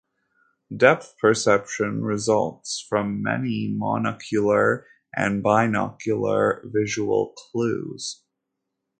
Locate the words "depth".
0.75-1.13